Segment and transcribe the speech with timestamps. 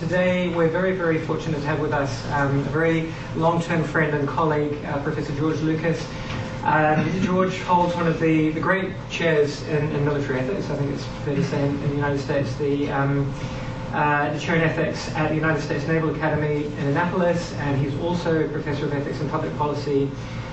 [0.00, 4.26] today we're very, very fortunate to have with us um, a very long-term friend and
[4.26, 6.02] colleague, uh, Professor George Lucas.
[6.64, 10.94] Um, George holds one of the, the great chairs in, in, military ethics, I think
[10.94, 13.30] it's fair to say, in, in the United States, the, um,
[13.92, 17.98] uh, the chair in ethics at the United States Naval Academy in Annapolis, and he's
[18.00, 20.10] also professor of ethics and public policy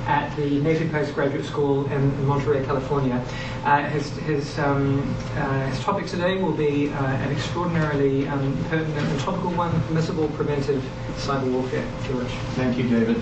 [0.08, 3.24] at the Navy Postgraduate School in, Monterey, California.
[3.64, 9.08] Uh, his, his, um, uh, his topic today will be uh, an extraordinarily um, pertinent
[9.08, 10.84] and topical one, permissible preventive
[11.18, 11.86] cyber warfare.
[12.08, 12.28] George.
[12.56, 13.18] Thank you, David.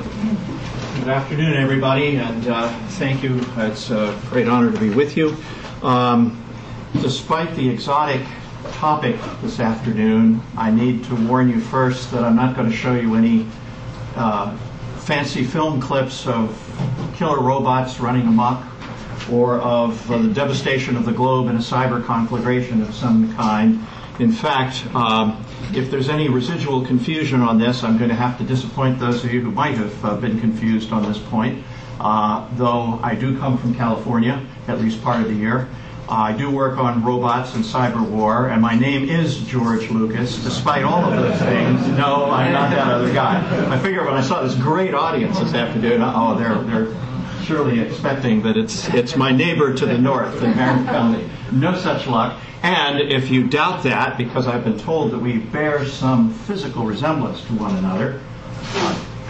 [1.00, 3.44] Good afternoon, everybody, and uh, thank you.
[3.58, 5.36] It's a great honor to be with you.
[5.82, 6.44] Um,
[7.02, 8.22] despite the exotic
[8.74, 12.94] topic this afternoon, I need to warn you first that I'm not going to show
[12.94, 13.48] you any
[14.16, 14.56] uh,
[14.98, 16.65] fancy film clips of
[17.16, 18.64] killer robots running amok
[19.32, 23.86] or of uh, the devastation of the globe in a cyber conflagration of some kind.
[24.20, 25.44] In fact, um,
[25.74, 29.34] if there's any residual confusion on this, I'm going to have to disappoint those of
[29.34, 31.64] you who might have uh, been confused on this point.
[32.00, 35.68] Uh, though I do come from California, at least part of the year,
[36.08, 40.44] I do work on robots and cyber war, and my name is George Lucas.
[40.44, 43.42] Despite all of those things, no, I'm not that other guy.
[43.74, 47.80] I figure when I saw this great audience this afternoon, uh, oh, they're they're surely
[47.80, 51.28] expecting that it's it's my neighbor to the north in Marin County.
[51.52, 52.40] No such luck.
[52.62, 57.44] And if you doubt that, because I've been told that we bear some physical resemblance
[57.46, 58.22] to one another,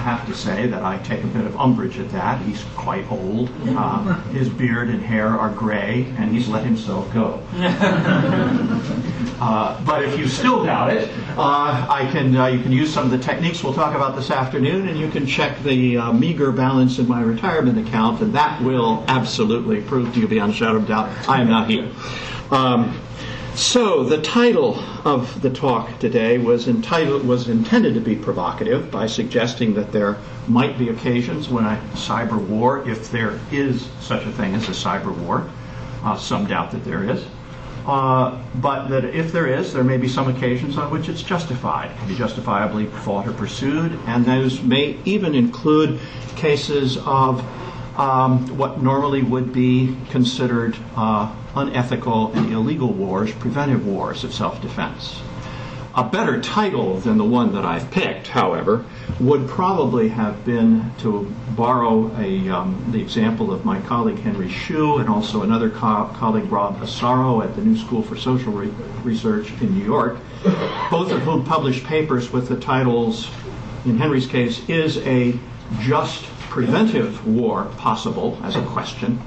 [0.06, 2.40] have to say that I take a bit of umbrage at that.
[2.44, 3.50] He's quite old.
[3.68, 7.42] Uh, his beard and hair are gray, and he's let himself go.
[9.42, 12.36] uh, but if you still doubt it, uh, I can.
[12.36, 15.10] Uh, you can use some of the techniques we'll talk about this afternoon, and you
[15.10, 20.14] can check the uh, meager balance in my retirement account, and that will absolutely prove
[20.14, 21.90] to you beyond a shadow of doubt I am not here.
[22.52, 22.96] Um,
[23.56, 29.08] so the title of the talk today was entitled was intended to be provocative by
[29.08, 30.18] suggesting that there
[30.48, 34.72] might be occasions when a cyber war, if there is such a thing as a
[34.72, 35.50] cyber war,
[36.04, 37.26] uh, some doubt that there is,
[37.88, 41.96] uh, but that if there is, there may be some occasions on which it's justified,
[41.98, 46.00] can be justifiably fought or pursued, and those may even include
[46.36, 47.40] cases of
[47.98, 54.62] um, what normally would be considered uh, unethical and illegal wars, preventive wars of self
[54.62, 55.22] defense.
[55.98, 58.84] A better title than the one that I've picked, however,
[59.22, 64.98] would probably have been to borrow a, um, the example of my colleague Henry Shue
[64.98, 68.68] and also another co- colleague Rob Asaro at the New School for Social Re-
[69.06, 70.18] Research in New York,
[70.92, 73.30] both of whom published papers with the titles,
[73.86, 75.40] in Henry's case, Is a
[75.80, 79.22] Just Preventive War Possible as a question?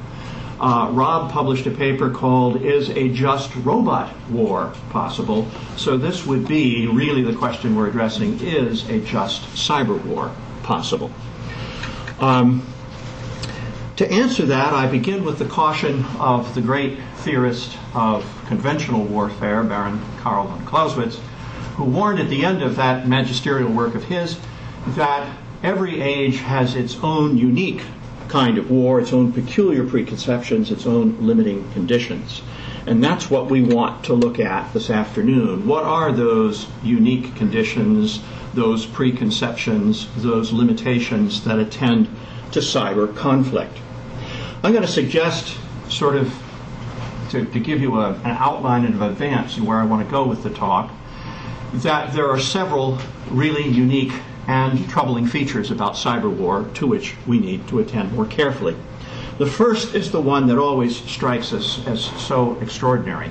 [0.60, 5.46] Uh, Rob published a paper called Is a Just Robot War Possible?
[5.76, 10.32] So this would be really the question we're addressing Is a just cyber war
[10.64, 11.12] possible?
[12.18, 12.66] Um,
[13.96, 19.62] to answer that, I begin with the caution of the great theorist of conventional warfare,
[19.62, 21.20] Baron Karl von Clausewitz,
[21.76, 24.38] who warned at the end of that magisterial work of his
[24.88, 25.28] that
[25.62, 27.82] every age has its own unique
[28.28, 32.42] kind of war, its own peculiar preconceptions, its own limiting conditions.
[32.86, 35.66] And that's what we want to look at this afternoon.
[35.66, 38.20] What are those unique conditions,
[38.54, 42.08] those preconceptions, those limitations that attend
[42.52, 43.76] to cyber conflict?
[44.62, 45.56] I'm going to suggest,
[45.88, 46.34] sort of,
[47.30, 50.26] to, to give you a, an outline of advance of where I want to go
[50.26, 50.90] with the talk,
[51.74, 52.98] that there are several
[53.30, 54.12] really unique
[54.48, 58.74] and troubling features about cyber war to which we need to attend more carefully.
[59.36, 63.30] The first is the one that always strikes us as so extraordinary,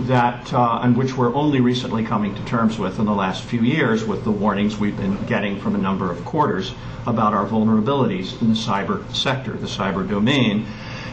[0.00, 3.60] that uh, and which we're only recently coming to terms with in the last few
[3.60, 6.72] years with the warnings we've been getting from a number of quarters
[7.06, 10.66] about our vulnerabilities in the cyber sector, the cyber domain,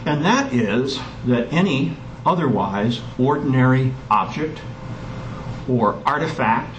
[0.06, 1.96] and that is that any
[2.26, 4.58] otherwise ordinary object
[5.68, 6.74] or artifact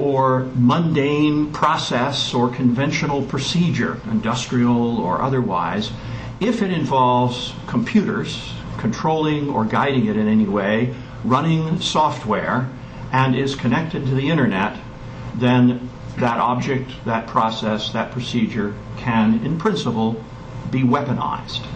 [0.00, 5.90] or mundane process or conventional procedure, industrial or otherwise,
[6.40, 12.68] if it involves computers controlling or guiding it in any way, running software,
[13.12, 14.78] and is connected to the internet,
[15.34, 20.22] then that object, that process, that procedure can, in principle,
[20.70, 21.66] be weaponized.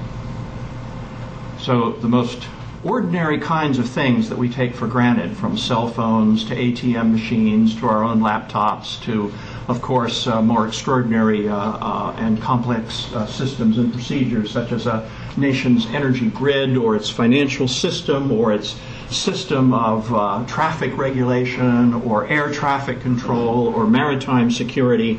[1.58, 2.46] So the most
[2.84, 7.74] ordinary kinds of things that we take for granted, from cell phones to ATM machines
[7.76, 9.32] to our own laptops to,
[9.68, 14.86] of course, uh, more extraordinary uh, uh, and complex uh, systems and procedures such as
[14.86, 18.76] a nation's energy grid or its financial system or its
[19.08, 25.18] system of uh, traffic regulation or air traffic control or maritime security,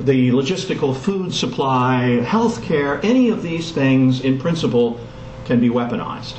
[0.00, 5.00] the logistical food supply, healthcare, any of these things in principle
[5.46, 6.34] can be weaponized.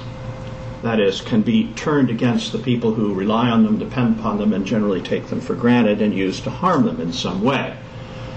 [0.83, 4.53] That is, can be turned against the people who rely on them, depend upon them,
[4.53, 7.75] and generally take them for granted and use to harm them in some way.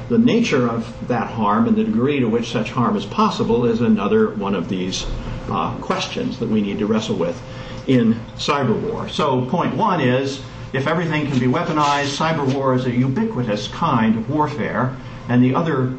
[0.08, 3.80] The nature of that harm and the degree to which such harm is possible is
[3.80, 5.06] another one of these
[5.48, 7.40] uh, questions that we need to wrestle with
[7.86, 9.08] in cyber war.
[9.08, 14.16] So, point one is if everything can be weaponized, cyber war is a ubiquitous kind
[14.16, 14.96] of warfare,
[15.28, 15.94] and the other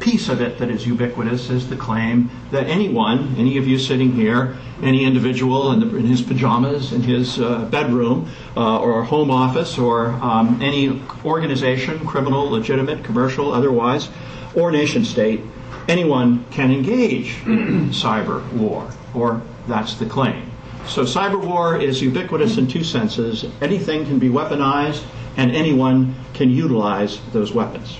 [0.00, 4.12] piece of it that is ubiquitous is the claim that anyone, any of you sitting
[4.12, 9.30] here, any individual in, the, in his pajamas, in his uh, bedroom, uh, or home
[9.30, 14.08] office, or um, any organization, criminal, legitimate, commercial, otherwise,
[14.54, 15.40] or nation state,
[15.88, 20.50] anyone can engage in cyber war, or that's the claim.
[20.86, 23.44] So cyber war is ubiquitous in two senses.
[23.60, 25.04] Anything can be weaponized,
[25.36, 27.98] and anyone can utilize those weapons.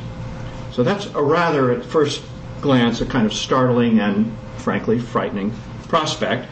[0.73, 2.23] So that's a rather, at first
[2.61, 5.53] glance, a kind of startling and frankly frightening
[5.89, 6.49] prospect.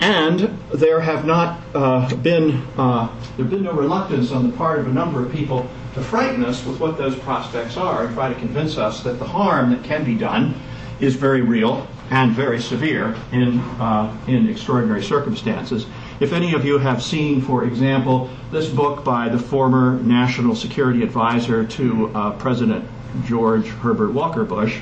[0.00, 0.40] And
[0.72, 4.92] there have not uh, been uh, there been no reluctance on the part of a
[4.92, 8.78] number of people to frighten us with what those prospects are and try to convince
[8.78, 10.54] us that the harm that can be done
[11.00, 15.86] is very real and very severe in uh, in extraordinary circumstances.
[16.20, 21.02] If any of you have seen, for example, this book by the former National Security
[21.02, 22.88] Advisor to uh, President
[23.24, 24.78] George Herbert Walker Bush,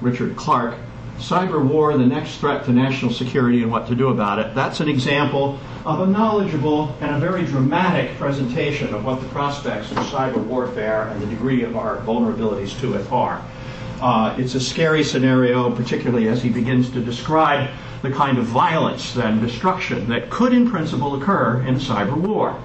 [0.00, 0.76] Richard Clarke,
[1.18, 4.54] Cyber War, the next threat to national security and what to do about it.
[4.54, 9.90] That's an example of a knowledgeable and a very dramatic presentation of what the prospects
[9.92, 13.42] of cyber warfare and the degree of our vulnerabilities to it are.
[14.00, 17.70] Uh, it's a scary scenario, particularly as he begins to describe
[18.02, 22.60] the kind of violence and destruction that could, in principle, occur in cyber war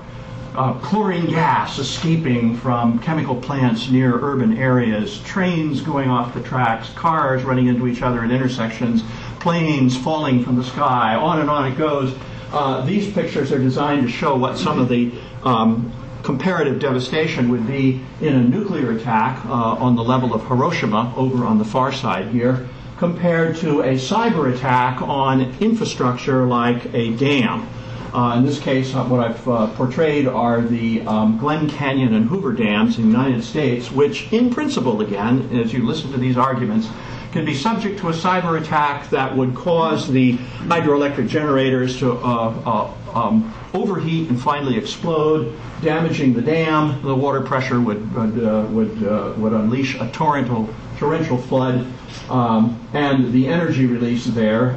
[0.55, 6.89] uh, chlorine gas escaping from chemical plants near urban areas, trains going off the tracks,
[6.93, 9.03] cars running into each other at intersections,
[9.39, 12.13] planes falling from the sky, on and on it goes.
[12.51, 15.11] Uh, these pictures are designed to show what some of the
[15.43, 21.13] um, comparative devastation would be in a nuclear attack uh, on the level of Hiroshima
[21.15, 27.15] over on the far side here compared to a cyber attack on infrastructure like a
[27.15, 27.67] dam.
[28.13, 32.27] Uh, in this case, uh, what I've uh, portrayed are the um, Glen Canyon and
[32.27, 36.35] Hoover dams in the United States, which, in principle, again, as you listen to these
[36.35, 36.89] arguments,
[37.31, 40.33] can be subject to a cyber attack that would cause the
[40.67, 47.01] hydroelectric generators to uh, uh, um, overheat and finally explode, damaging the dam.
[47.03, 49.01] The water pressure would would uh, would,
[49.37, 50.67] would unleash a torrential
[50.97, 51.87] torrential flood,
[52.29, 54.75] um, and the energy release there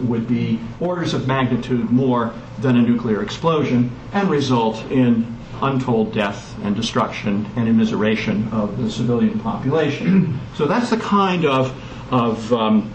[0.00, 6.56] would be orders of magnitude more than a nuclear explosion and result in untold death
[6.62, 10.38] and destruction and immiseration of the civilian population.
[10.54, 11.74] so that's the kind of,
[12.12, 12.92] of um,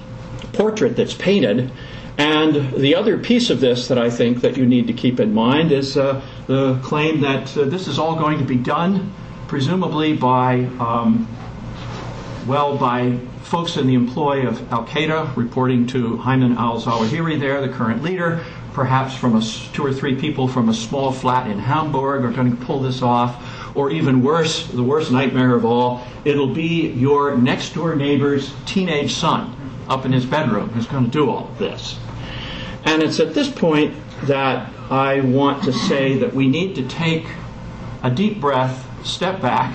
[0.53, 1.71] portrait that's painted.
[2.17, 5.33] And the other piece of this that I think that you need to keep in
[5.33, 9.13] mind is uh, the claim that uh, this is all going to be done,
[9.47, 11.27] presumably by, um,
[12.47, 17.61] well, by folks in the employ of Al Qaeda, reporting to Ayman al Zawahiri there,
[17.61, 18.43] the current leader,
[18.75, 19.41] perhaps from a,
[19.71, 23.01] two or three people from a small flat in Hamburg are going to pull this
[23.01, 23.73] off.
[23.73, 29.13] Or even worse, the worst nightmare of all, it'll be your next door neighbor's teenage
[29.13, 29.55] son
[29.87, 31.97] up in his bedroom who's going to do all of this.
[32.83, 37.25] And it's at this point that I want to say that we need to take
[38.03, 39.73] a deep breath, step back,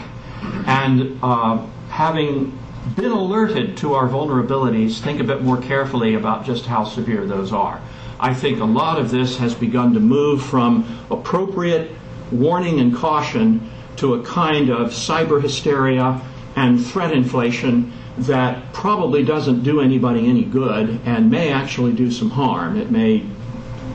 [0.66, 2.58] and uh, having
[2.96, 7.52] been alerted to our vulnerabilities, think a bit more carefully about just how severe those
[7.52, 7.80] are.
[8.20, 11.90] I think a lot of this has begun to move from appropriate
[12.30, 16.20] warning and caution to a kind of cyber hysteria
[16.54, 22.28] and threat inflation that probably doesn't do anybody any good and may actually do some
[22.30, 22.76] harm.
[22.76, 23.24] It may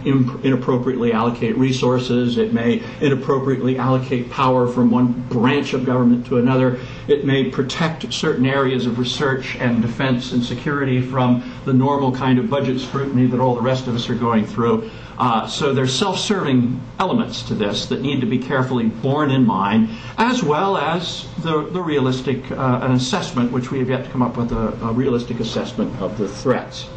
[0.06, 2.38] inappropriately allocate resources.
[2.38, 6.80] It may inappropriately allocate power from one branch of government to another.
[7.08, 12.40] It may protect certain areas of research and defense and security from the normal kind
[12.40, 14.90] of budget scrutiny that all the rest of us are going through.
[15.18, 19.90] Uh, so there's self-serving elements to this that need to be carefully borne in mind,
[20.18, 24.22] as well as the, the realistic uh, an assessment, which we have yet to come
[24.22, 26.88] up with a, a realistic assessment of the threats.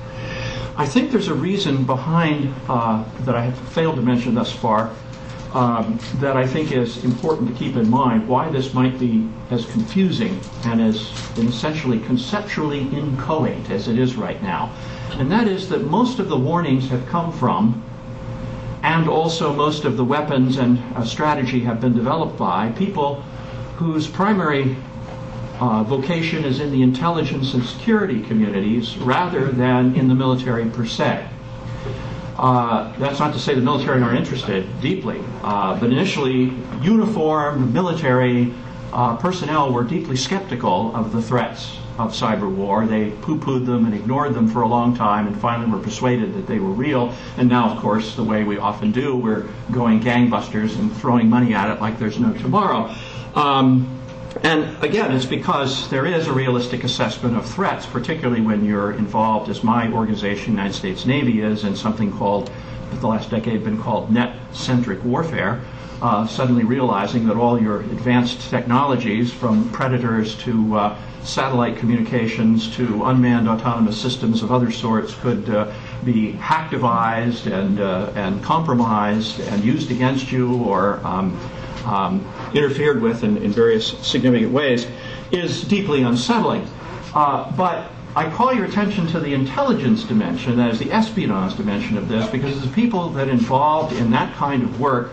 [0.78, 4.94] I think there's a reason behind uh, that I have failed to mention thus far
[5.52, 9.66] um, that I think is important to keep in mind why this might be as
[9.66, 14.72] confusing and as essentially conceptually inchoate as it is right now.
[15.14, 17.82] And that is that most of the warnings have come from
[18.84, 23.16] and also most of the weapons and uh, strategy have been developed by people
[23.78, 24.76] whose primary
[25.60, 30.86] uh, vocation is in the intelligence and security communities rather than in the military per
[30.86, 31.28] se.
[32.36, 38.54] Uh, that's not to say the military aren't interested deeply, uh, but initially, uniformed military
[38.92, 42.86] uh, personnel were deeply skeptical of the threats of cyber war.
[42.86, 46.32] They poo pooed them and ignored them for a long time and finally were persuaded
[46.34, 47.12] that they were real.
[47.36, 51.54] And now, of course, the way we often do, we're going gangbusters and throwing money
[51.54, 52.94] at it like there's no tomorrow.
[53.34, 53.97] Um,
[54.42, 59.48] and again, it's because there is a realistic assessment of threats, particularly when you're involved,
[59.48, 62.50] as my organization, United States Navy, is in something called,
[63.00, 65.60] the last decade, been called net centric warfare.
[66.00, 73.04] Uh, suddenly realizing that all your advanced technologies, from predators to uh, satellite communications to
[73.06, 75.72] unmanned autonomous systems of other sorts, could uh,
[76.04, 81.36] be hacktivized and, uh, and compromised and used against you or um,
[81.84, 82.24] um,
[82.54, 84.86] interfered with in, in, various significant ways
[85.30, 86.66] is deeply unsettling.
[87.14, 91.96] Uh, but I call your attention to the intelligence dimension, that is the espionage dimension
[91.96, 95.10] of this, because the people that involved in that kind of work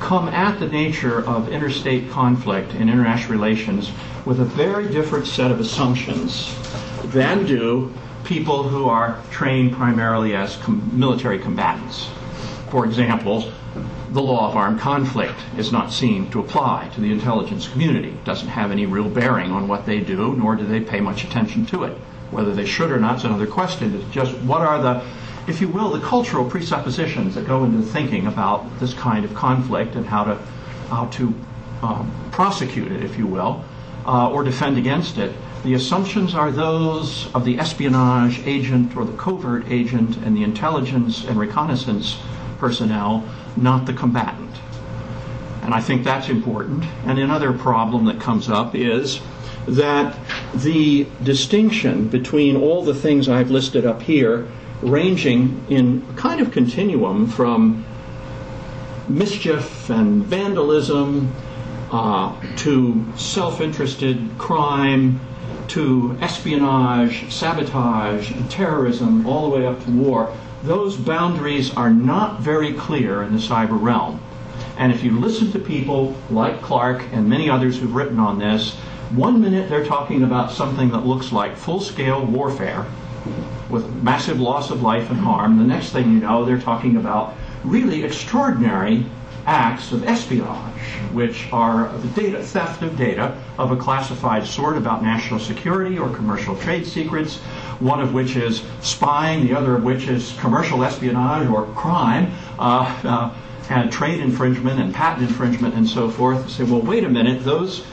[0.00, 3.90] come at the nature of interstate conflict and international relations
[4.24, 6.54] with a very different set of assumptions
[7.06, 7.92] than do
[8.24, 12.08] people who are trained primarily as com- military combatants.
[12.70, 13.50] For example,
[14.12, 18.08] the law of armed conflict is not seen to apply to the intelligence community.
[18.08, 21.24] It doesn't have any real bearing on what they do, nor do they pay much
[21.24, 21.96] attention to it.
[22.30, 23.94] Whether they should or not is another question.
[23.94, 25.04] It's just what are the,
[25.46, 29.94] if you will, the cultural presuppositions that go into thinking about this kind of conflict
[29.94, 30.34] and how to,
[30.88, 31.34] how to
[31.82, 33.62] um, prosecute it, if you will,
[34.06, 35.34] uh, or defend against it.
[35.64, 41.24] The assumptions are those of the espionage agent or the covert agent and the intelligence
[41.24, 42.16] and reconnaissance
[42.58, 43.24] personnel
[43.56, 44.54] not the combatant.
[45.62, 46.84] And I think that's important.
[47.04, 49.20] And another problem that comes up is
[49.66, 50.18] that
[50.54, 54.48] the distinction between all the things I've listed up here,
[54.80, 57.84] ranging in a kind of continuum from
[59.08, 61.32] mischief and vandalism
[61.90, 65.20] uh, to self interested crime
[65.68, 72.72] to espionage, sabotage, terrorism, all the way up to war, those boundaries are not very
[72.72, 74.20] clear in the cyber realm.
[74.76, 78.74] And if you listen to people like Clarke and many others who've written on this,
[79.10, 82.86] one minute they're talking about something that looks like full scale warfare
[83.70, 85.58] with massive loss of life and harm.
[85.58, 87.34] The next thing you know, they're talking about
[87.64, 89.04] really extraordinary
[89.48, 90.78] acts of espionage,
[91.12, 96.10] which are the data theft of data of a classified sort about national security or
[96.10, 97.38] commercial trade secrets,
[97.80, 102.30] one of which is spying, the other of which is commercial espionage or crime.
[102.58, 103.34] Uh, uh,
[103.70, 106.48] and trade infringement and patent infringement and so forth.
[106.48, 107.84] Say, well, wait a minute, those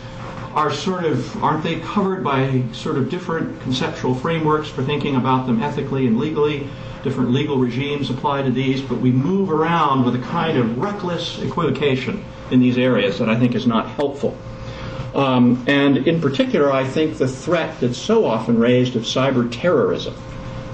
[0.54, 5.48] are sort of, aren't they covered by sort of different conceptual frameworks for thinking about
[5.48, 6.70] them ethically and legally?
[7.06, 11.40] Different legal regimes apply to these, but we move around with a kind of reckless
[11.40, 14.36] equivocation in these areas that I think is not helpful.
[15.14, 20.16] Um, and in particular, I think the threat that's so often raised of cyber terrorism,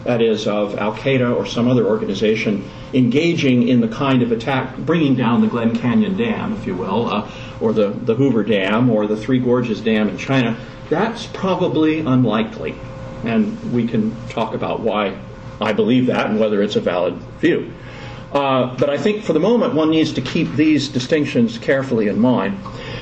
[0.06, 4.78] that is, of Al Qaeda or some other organization engaging in the kind of attack,
[4.78, 8.90] bringing down the Glen Canyon Dam, if you will, uh, or the, the Hoover Dam,
[8.90, 10.58] or the Three Gorges Dam in China,
[10.90, 12.74] that's probably unlikely.
[13.26, 15.20] And we can talk about why
[15.62, 17.72] I believe that and whether it's a valid view.
[18.34, 22.18] Uh, but I think for the moment one needs to keep these distinctions carefully in
[22.18, 22.58] mind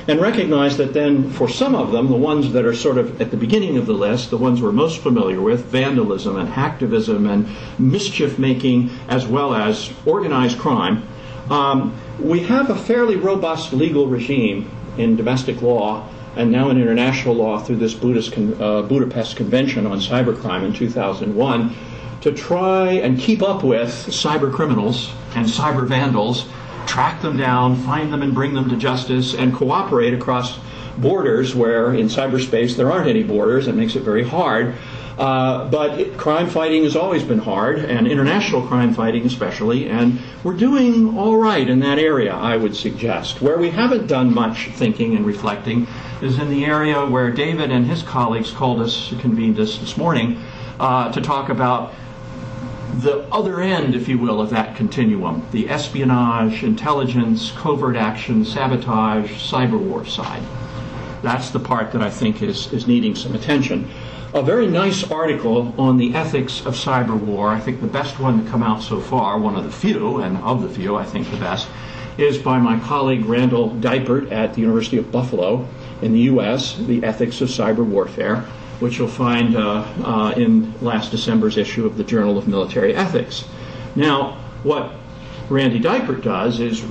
[0.08, 3.30] and recognize that then for some of them, the ones that are sort of at
[3.30, 7.48] the beginning of the list, the ones we're most familiar with, vandalism and hacktivism and
[7.78, 11.06] mischief making as well as organized crime,
[11.48, 17.34] um, we have a fairly robust legal regime in domestic law and now in international
[17.34, 21.76] law through this Buddhist, uh, Budapest Convention on Cybercrime in 2001
[22.20, 26.46] to try and keep up with cyber criminals and cyber vandals,
[26.86, 30.58] track them down, find them and bring them to justice, and cooperate across
[30.98, 33.68] borders where in cyberspace there aren't any borders.
[33.68, 34.74] It makes it very hard.
[35.18, 40.18] Uh, but it, crime fighting has always been hard, and international crime fighting especially, and
[40.42, 43.42] we're doing all right in that area, I would suggest.
[43.42, 45.86] Where we haven't done much thinking and reflecting
[46.22, 50.42] is in the area where David and his colleagues called us, convened us this morning,
[50.78, 51.92] uh, to talk about
[52.96, 59.30] the other end, if you will, of that continuum the espionage, intelligence, covert action, sabotage,
[59.30, 60.42] cyber war side.
[61.22, 63.90] That's the part that I think is, is needing some attention.
[64.32, 67.48] a very nice article on the ethics of cyber war.
[67.48, 70.36] I think the best one to come out so far, one of the few, and
[70.38, 71.68] of the few, I think the best,
[72.16, 75.66] is by my colleague Randall Dipert at the University of Buffalo
[76.02, 78.44] in the U.S., The Ethics of Cyber Warfare,
[78.80, 83.44] which you'll find uh, uh, in last December's issue of the Journal of Military Ethics.
[83.94, 84.92] Now, what
[85.48, 86.82] Randy Dipert does is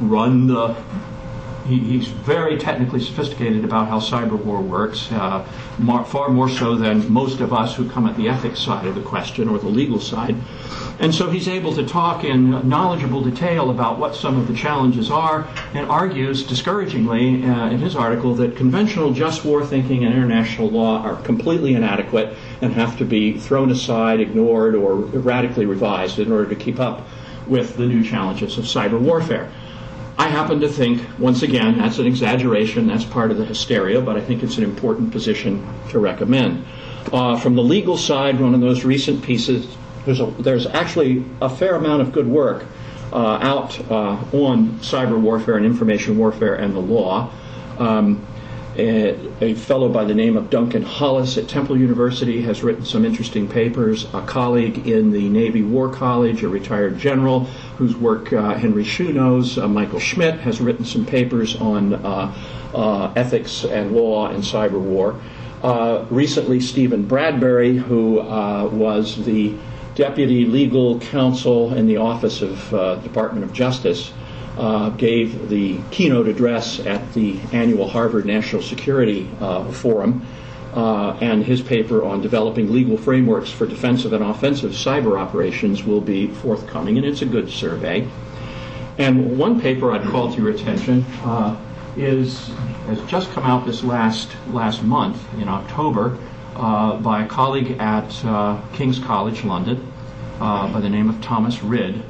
[0.00, 0.74] run the
[1.66, 5.46] he, he's very technically sophisticated about how cyber war works, uh,
[5.78, 8.94] more, far more so than most of us who come at the ethics side of
[8.94, 10.36] the question or the legal side.
[10.98, 15.10] And so he's able to talk in knowledgeable detail about what some of the challenges
[15.10, 20.70] are and argues discouragingly uh, in his article that conventional just war thinking and international
[20.70, 26.30] law are completely inadequate and have to be thrown aside, ignored, or radically revised in
[26.30, 27.06] order to keep up
[27.46, 29.50] with the new challenges of cyber warfare.
[30.18, 34.16] I happen to think, once again, that's an exaggeration, that's part of the hysteria, but
[34.16, 36.64] I think it's an important position to recommend.
[37.12, 39.66] Uh, from the legal side, one of those recent pieces,
[40.04, 42.64] there's, a, there's actually a fair amount of good work
[43.12, 47.30] uh, out uh, on cyber warfare and information warfare and the law.
[47.78, 48.26] Um,
[48.74, 53.04] a, a, fellow by the name of Duncan Hollis at Temple University has written some
[53.04, 54.06] interesting papers.
[54.14, 57.40] A colleague in the Navy War College, a retired general
[57.76, 62.34] whose work uh, Henry Shue knows, uh, Michael Schmitt, has written some papers on uh,
[62.72, 65.20] uh ethics and law and cyber war.
[66.10, 69.54] Recently, Stephen Bradbury, who was the
[69.94, 74.12] deputy legal counsel in the Office of Department of Justice,
[74.56, 80.26] uh, gave the keynote address at the annual Harvard National Security uh, Forum.
[80.74, 86.00] Uh, and his paper on developing legal frameworks for defensive and offensive cyber operations will
[86.00, 88.08] be forthcoming, and it's a good survey.
[88.96, 91.60] And one paper I'd call to your attention uh,
[91.94, 92.48] is
[92.86, 98.24] has just come out this last last month in October uh, by a colleague at
[98.24, 99.92] uh, King's College London
[100.38, 102.02] by the name of Thomas Rid,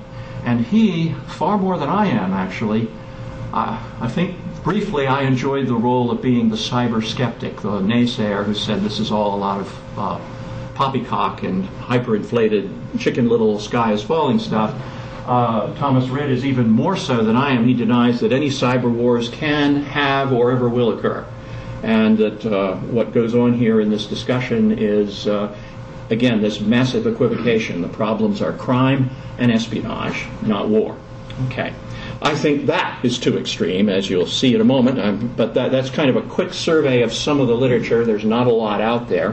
[0.44, 2.88] and he, far more than I am actually,
[3.52, 8.44] uh, I think briefly I enjoyed the role of being the cyber skeptic, the naysayer
[8.44, 10.20] who said this is all a lot of uh,
[10.74, 14.74] poppycock and hyperinflated chicken little sky is falling stuff.
[15.26, 17.66] Uh, Thomas Rid is even more so than I am.
[17.66, 21.26] He denies that any cyber wars can, have, or ever will occur.
[21.82, 25.56] And that uh, what goes on here in this discussion is uh,
[26.12, 27.82] again, this massive equivocation.
[27.82, 30.96] The problems are crime and espionage, not war.
[31.46, 31.72] Okay.
[32.20, 35.72] I think that is too extreme, as you'll see in a moment, I'm, but that,
[35.72, 38.04] that's kind of a quick survey of some of the literature.
[38.04, 39.32] There's not a lot out there.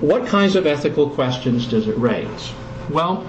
[0.00, 2.52] What kinds of ethical questions does it raise?
[2.90, 3.24] Well,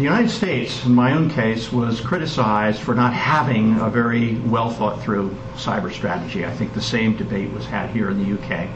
[0.00, 4.70] the United States, in my own case, was criticized for not having a very well
[4.70, 6.46] thought through cyber strategy.
[6.46, 8.66] I think the same debate was had here in the UK.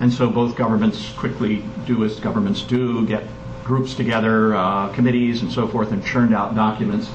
[0.00, 3.24] And so both governments quickly do as governments do, get
[3.64, 7.08] groups together, uh, committees, and so forth, and churned out documents.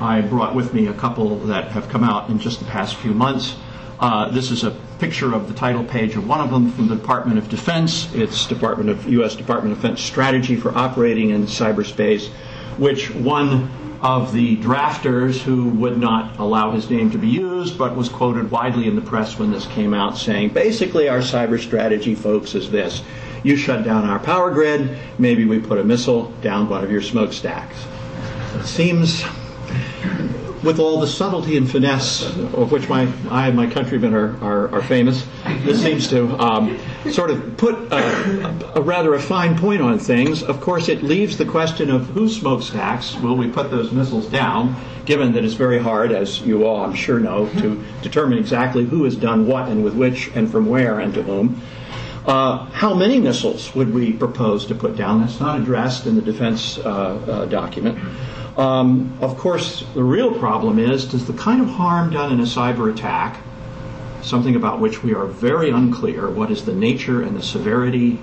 [0.00, 3.12] I brought with me a couple that have come out in just the past few
[3.12, 3.56] months.
[3.98, 6.94] Uh, this is a picture of the title page of one of them from the
[6.94, 8.14] Department of Defense.
[8.14, 9.34] It's Department of U.S.
[9.34, 12.30] Department of Defense Strategy for Operating in Cyberspace,
[12.78, 13.70] which one
[14.02, 18.50] of the drafters who would not allow his name to be used, but was quoted
[18.50, 22.70] widely in the press when this came out saying, basically, our cyber strategy, folks, is
[22.70, 23.02] this.
[23.44, 27.02] You shut down our power grid, maybe we put a missile down one of your
[27.02, 27.76] smokestacks.
[28.64, 29.22] Seems
[30.62, 34.74] with all the subtlety and finesse of which my I and my countrymen are, are,
[34.74, 35.26] are famous,
[35.64, 36.78] this seems to um,
[37.10, 40.42] sort of put a, a, rather a fine point on things.
[40.42, 44.76] Of course, it leaves the question of whose smokestacks will we put those missiles down,
[45.04, 49.04] given that it's very hard, as you all I'm sure know, to determine exactly who
[49.04, 51.60] has done what and with which and from where and to whom.
[52.24, 55.20] Uh, how many missiles would we propose to put down?
[55.20, 57.98] That's not addressed in the defense uh, uh, document.
[58.56, 62.44] Um, of course, the real problem is does the kind of harm done in a
[62.44, 63.40] cyber attack,
[64.22, 68.18] something about which we are very unclear, what is the nature and the severity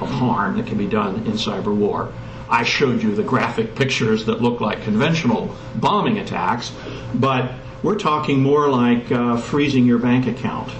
[0.00, 2.12] of harm that can be done in cyber war?
[2.50, 6.72] I showed you the graphic pictures that look like conventional bombing attacks,
[7.14, 10.72] but we're talking more like uh, freezing your bank account.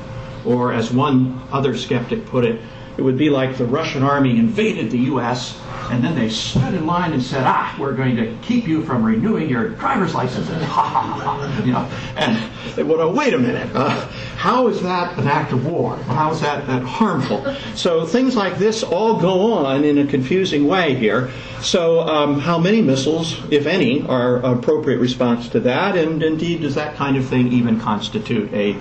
[0.44, 2.60] Or, as one other skeptic put it,
[2.98, 5.58] it would be like the Russian army invaded the U.S
[5.90, 9.02] and then they stood in line and said, "Ah, we're going to keep you from
[9.02, 11.62] renewing your driver's licenses." Ha ha ha!
[11.64, 13.14] You know, and they would have.
[13.14, 13.74] Wait a minute.
[13.74, 13.90] Uh,
[14.36, 15.96] how is that an act of war?
[15.96, 17.54] How is that, that harmful?
[17.74, 21.30] So things like this all go on in a confusing way here.
[21.62, 25.96] So um, how many missiles, if any, are appropriate response to that?
[25.96, 28.76] And indeed, does that kind of thing even constitute a,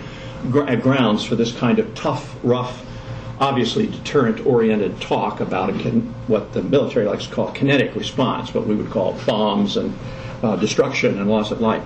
[0.68, 2.84] a grounds for this kind of tough, rough
[3.40, 5.74] obviously deterrent-oriented talk about
[6.28, 9.94] what the military likes to call kinetic response, what we would call bombs and
[10.44, 11.84] uh, destruction and loss of life.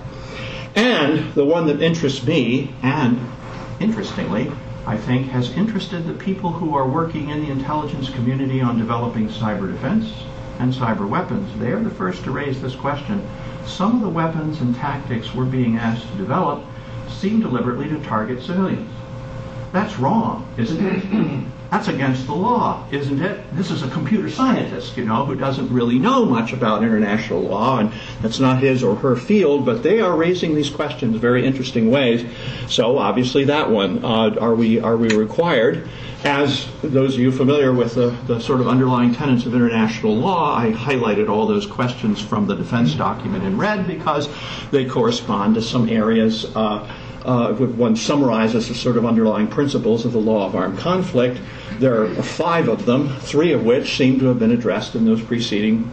[0.74, 3.20] And the one that interests me, and
[3.80, 4.50] interestingly,
[4.86, 9.28] I think, has interested the people who are working in the intelligence community on developing
[9.28, 10.10] cyber defense
[10.58, 11.58] and cyber weapons.
[11.60, 13.26] They are the first to raise this question.
[13.66, 16.64] Some of the weapons and tactics we're being asked to develop
[17.08, 18.90] seem deliberately to target civilians.
[19.72, 21.44] That's wrong, isn't it?
[21.72, 23.56] That's against the law, isn't it?
[23.56, 27.78] This is a computer scientist, you know, who doesn't really know much about international law,
[27.78, 31.90] and that's not his or her field, but they are raising these questions very interesting
[31.90, 32.26] ways.
[32.68, 35.88] So obviously that one, uh, are we are we required?
[36.24, 40.54] As those of you familiar with the, the sort of underlying tenets of international law,
[40.54, 44.28] I highlighted all those questions from the defense document in red because
[44.70, 46.54] they correspond to some areas.
[46.54, 46.86] Uh,
[47.24, 51.40] uh, if one summarizes the sort of underlying principles of the law of armed conflict,
[51.78, 55.22] there are five of them, three of which seem to have been addressed in those
[55.22, 55.90] preceding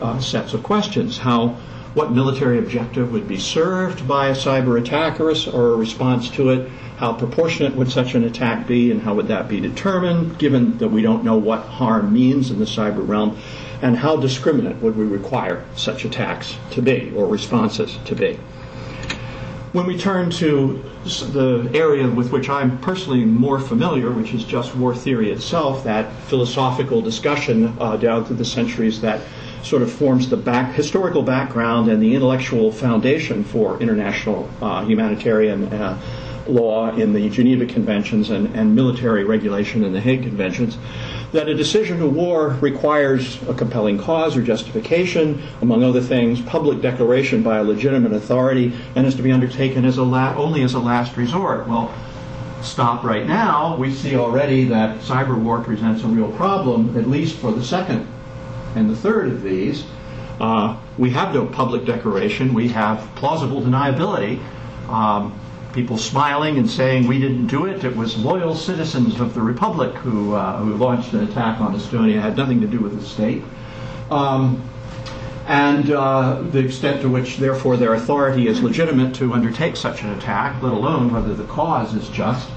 [0.00, 1.18] uh, sets of questions.
[1.18, 1.48] How,
[1.94, 6.28] what military objective would be served by a cyber attack or a, or a response
[6.30, 6.70] to it?
[6.98, 10.88] How proportionate would such an attack be, and how would that be determined, given that
[10.88, 13.38] we don't know what harm means in the cyber realm?
[13.80, 18.38] And how discriminate would we require such attacks to be, or responses to be?
[19.72, 24.74] When we turn to the area with which I'm personally more familiar, which is just
[24.74, 29.20] war theory itself, that philosophical discussion uh, down through the centuries that
[29.62, 35.70] sort of forms the back, historical background and the intellectual foundation for international uh, humanitarian
[35.70, 36.00] uh,
[36.46, 40.78] law in the Geneva Conventions and, and military regulation in the Hague Conventions
[41.32, 46.80] that a decision to war requires a compelling cause or justification, among other things, public
[46.80, 50.74] declaration by a legitimate authority, and is to be undertaken as a la- only as
[50.74, 51.68] a last resort.
[51.68, 51.92] Well,
[52.62, 53.76] stop right now.
[53.76, 58.06] We see already that cyber war presents a real problem, at least for the second
[58.74, 59.84] and the third of these.
[60.40, 62.54] Uh, we have no public declaration.
[62.54, 64.40] We have plausible deniability.
[64.88, 65.38] Um,
[65.78, 67.84] people smiling and saying we didn't do it.
[67.84, 72.16] It was loyal citizens of the republic who, uh, who launched an attack on Estonia.
[72.16, 73.44] It had nothing to do with the state.
[74.10, 74.60] Um,
[75.46, 80.10] and uh, the extent to which, therefore, their authority is legitimate to undertake such an
[80.18, 82.50] attack, let alone whether the cause is just,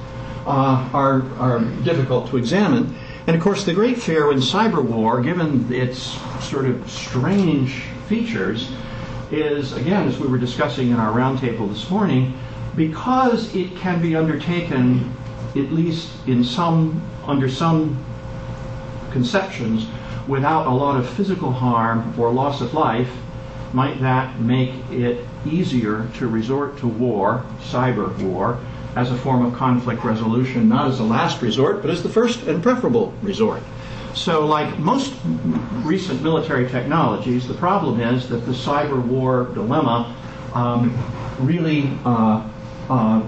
[0.48, 2.98] uh, are, are difficult to examine.
[3.28, 8.72] And of course, the great fear in cyber war, given its sort of strange features,
[9.30, 12.34] is again, as we were discussing in our roundtable this morning,
[12.76, 15.14] because it can be undertaken,
[15.56, 18.04] at least in some, under some
[19.12, 19.88] conceptions,
[20.28, 23.12] without a lot of physical harm or loss of life,
[23.74, 28.60] might that make it easier to resort to war, cyber war,
[28.96, 32.44] as a form of conflict resolution, not as a last resort, but as the first
[32.44, 33.62] and preferable resort?
[34.14, 35.14] So, like most
[35.84, 40.14] recent military technologies, the problem is that the cyber war dilemma
[40.54, 40.94] um,
[41.40, 42.46] really uh,
[42.92, 43.22] uh,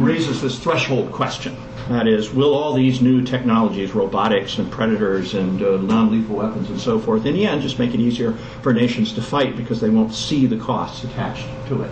[0.00, 1.56] raises this threshold question.
[1.88, 6.68] That is, will all these new technologies, robotics and predators and uh, non lethal weapons
[6.68, 8.32] and so forth, in the end just make it easier
[8.62, 11.90] for nations to fight because they won't see the costs attached to it?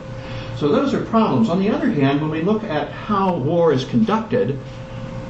[0.59, 1.49] So those are problems.
[1.49, 4.59] On the other hand, when we look at how war is conducted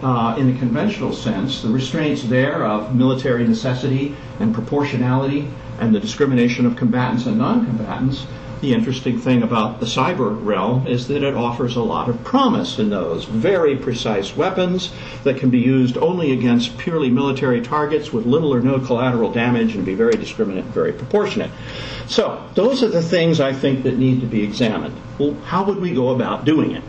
[0.03, 6.01] uh, in the conventional sense, the restraints there of military necessity and proportionality and the
[6.01, 8.27] discrimination of combatants and non combatants
[8.61, 12.79] the interesting thing about the cyber realm is that it offers a lot of promise
[12.79, 14.91] in those very precise weapons
[15.25, 19.75] that can be used only against purely military targets with little or no collateral damage
[19.75, 21.51] and be very discriminate very proportionate.
[22.07, 24.95] So, those are the things I think that need to be examined.
[25.19, 26.83] Well, how would we go about doing it?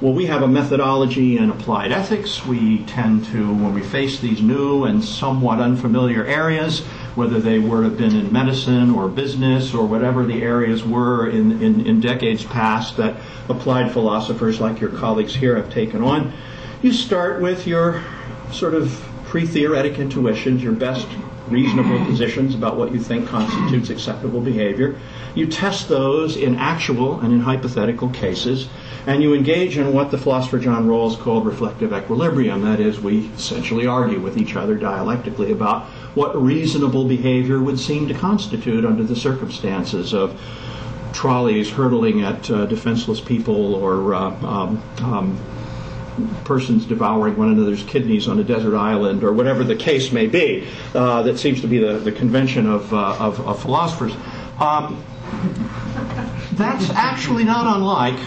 [0.00, 2.46] Well, we have a methodology in applied ethics.
[2.46, 6.84] We tend to, when we face these new and somewhat unfamiliar areas,
[7.18, 11.60] whether they were have been in medicine or business or whatever the areas were in,
[11.60, 13.16] in, in decades past that
[13.48, 16.32] applied philosophers like your colleagues here have taken on.
[16.80, 18.04] You start with your
[18.52, 21.08] sort of pre-theoretic intuitions, your best
[21.50, 24.98] reasonable positions about what you think constitutes acceptable behavior.
[25.34, 28.68] You test those in actual and in hypothetical cases,
[29.06, 32.62] and you engage in what the philosopher John Rawls called reflective equilibrium.
[32.62, 38.08] That is, we essentially argue with each other dialectically about what reasonable behavior would seem
[38.08, 40.38] to constitute under the circumstances of
[41.12, 45.40] trolleys hurtling at uh, defenseless people or uh, um, um,
[46.44, 50.66] persons devouring one another's kidneys on a desert island or whatever the case may be.
[50.94, 54.12] Uh, that seems to be the, the convention of, uh, of, of, philosophers.
[54.60, 55.02] Um,
[56.52, 58.18] that's actually not unlike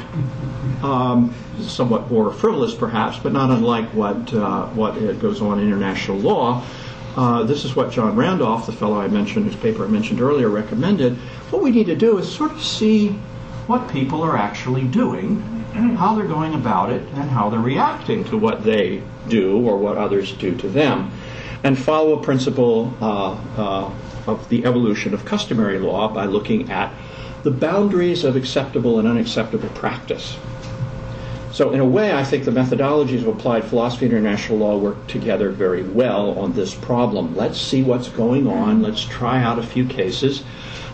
[0.83, 6.17] um, somewhat more frivolous perhaps, but not unlike what, uh, what goes on in international
[6.17, 6.63] law.
[7.15, 10.47] Uh, this is what John Randolph, the fellow I mentioned, whose paper I mentioned earlier,
[10.47, 11.17] recommended.
[11.49, 13.09] What we need to do is sort of see
[13.67, 15.60] what people are actually doing,
[15.97, 19.97] how they're going about it, and how they're reacting to what they do or what
[19.97, 21.11] others do to them,
[21.63, 23.93] and follow a principle uh, uh,
[24.27, 26.93] of the evolution of customary law by looking at
[27.43, 30.37] the boundaries of acceptable and unacceptable practice.
[31.51, 35.05] So, in a way, I think the methodologies of applied philosophy and international law work
[35.07, 37.35] together very well on this problem.
[37.35, 38.81] Let's see what's going on.
[38.81, 40.43] Let's try out a few cases.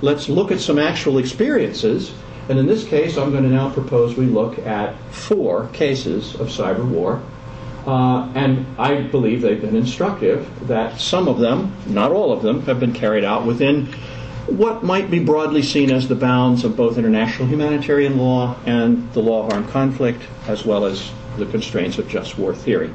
[0.01, 2.11] Let's look at some actual experiences.
[2.49, 6.47] And in this case, I'm going to now propose we look at four cases of
[6.47, 7.21] cyber war.
[7.85, 12.61] Uh, and I believe they've been instructive that some of them, not all of them,
[12.63, 13.87] have been carried out within
[14.47, 19.21] what might be broadly seen as the bounds of both international humanitarian law and the
[19.21, 22.91] law of armed conflict, as well as the constraints of just war theory.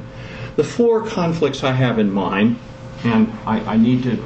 [0.55, 2.59] The four conflicts I have in mind,
[3.03, 4.17] and I, I need to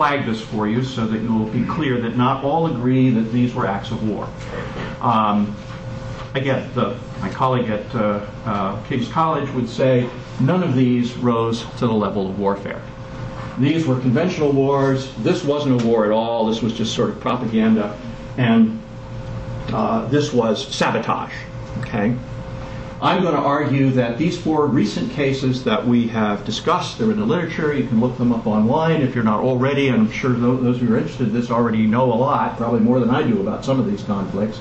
[0.00, 3.30] flag this for you so that you will be clear that not all agree that
[3.32, 4.26] these were acts of war.
[5.02, 5.54] Um,
[6.34, 10.08] again, the, my colleague at uh, uh, King's College would say
[10.40, 12.80] none of these rose to the level of warfare.
[13.58, 15.14] These were conventional wars.
[15.16, 16.46] This wasn't a war at all.
[16.46, 17.94] This was just sort of propaganda.
[18.38, 18.80] And
[19.68, 21.34] uh, this was sabotage.
[21.80, 22.16] Okay?
[23.02, 27.18] I'm going to argue that these four recent cases that we have discussed, they're in
[27.18, 27.72] the literature.
[27.72, 29.88] You can look them up online if you're not already.
[29.88, 32.58] And I'm sure those of you who are interested in this already know a lot,
[32.58, 34.60] probably more than I do about some of these conflicts.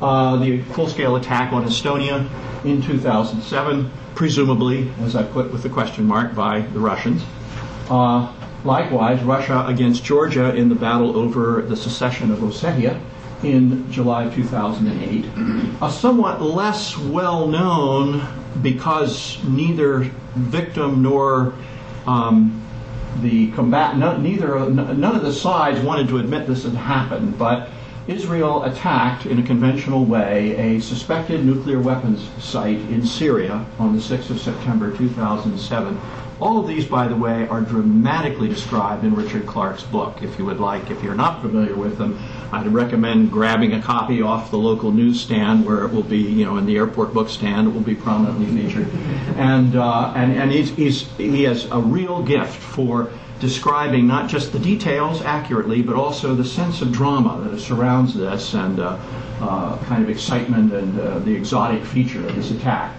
[0.00, 2.26] Uh, the full-scale attack on Estonia
[2.64, 7.22] in 2007, presumably, as I put with the question mark, by the Russians.
[7.90, 8.32] Uh,
[8.64, 12.98] likewise, Russia against Georgia in the battle over the secession of Ossetia
[13.42, 15.26] in July 2008.
[15.80, 18.26] A somewhat less well known
[18.62, 21.54] because neither victim nor
[22.06, 22.64] um,
[23.20, 27.70] the combat, no, neither, none of the sides wanted to admit this had happened, but
[28.06, 34.00] Israel attacked in a conventional way a suspected nuclear weapons site in Syria on the
[34.00, 36.00] 6th of September 2007
[36.40, 40.22] all of these, by the way, are dramatically described in Richard Clarke's book.
[40.22, 42.18] If you would like, if you're not familiar with them,
[42.52, 46.56] I'd recommend grabbing a copy off the local newsstand where it will be, you know,
[46.56, 48.88] in the airport bookstand, it will be prominently featured.
[49.36, 54.52] And, uh, and, and he's, he's, he has a real gift for describing not just
[54.52, 58.98] the details accurately, but also the sense of drama that surrounds this and uh,
[59.40, 62.94] uh, kind of excitement and uh, the exotic feature of this attack.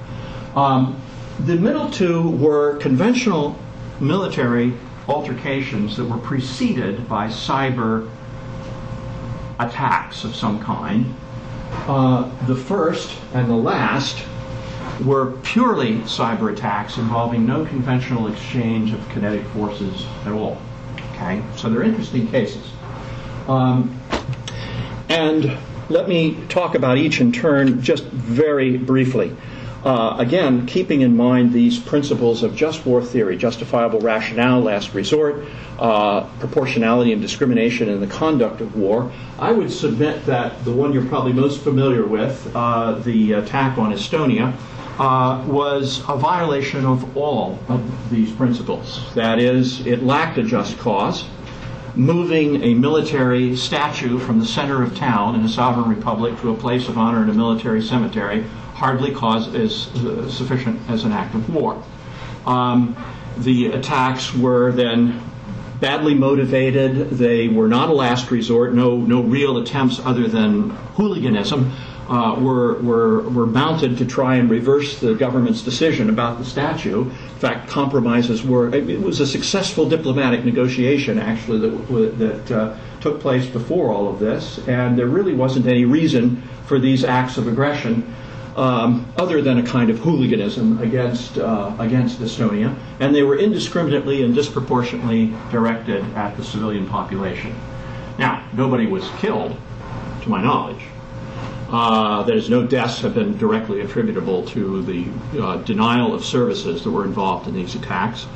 [0.55, 1.01] Um,
[1.45, 3.57] the middle two were conventional
[3.99, 4.73] military
[5.07, 8.09] altercations that were preceded by cyber
[9.59, 11.13] attacks of some kind.
[11.87, 14.25] Uh, the first and the last
[15.05, 20.61] were purely cyber attacks involving no conventional exchange of kinetic forces at all.
[21.13, 22.71] Okay, so they're interesting cases.
[23.47, 23.99] Um,
[25.09, 25.57] and
[25.89, 29.35] let me talk about each in turn just very briefly.
[29.83, 35.45] Uh, again, keeping in mind these principles of just war theory, justifiable rationale, last resort,
[35.79, 40.91] uh, proportionality and discrimination in the conduct of war, I would submit that the one
[40.91, 44.53] you're probably most familiar with, uh, the attack on Estonia,
[44.99, 49.01] uh, was a violation of all of these principles.
[49.15, 51.23] That is, it lacked a just cause.
[51.95, 56.55] Moving a military statue from the center of town in a sovereign republic to a
[56.55, 58.43] place of honor in a military cemetery
[58.79, 61.83] hardly cause is uh, sufficient as an act of war.
[62.45, 62.95] Um,
[63.37, 65.21] the attacks were then
[65.81, 67.09] badly motivated.
[67.09, 68.73] They were not a last resort.
[68.73, 71.73] No, no real attempts other than hooliganism
[72.07, 77.01] uh, were, were, were mounted to try and reverse the government's decision about the statue.
[77.01, 78.73] In fact, compromises were.
[78.73, 84.19] It was a successful diplomatic negotiation, actually, that, that uh, took place before all of
[84.19, 88.15] this, and there really wasn't any reason for these acts of aggression
[88.59, 94.21] um, other than a kind of hooliganism against, uh, against Estonia, and they were indiscriminately
[94.23, 97.55] and disproportionately directed at the civilian population.
[98.17, 99.57] Now, nobody was killed,
[100.23, 100.83] to my knowledge.
[101.69, 105.07] Uh, that is, no deaths have been directly attributable to the
[105.41, 108.27] uh, denial of services that were involved in these attacks.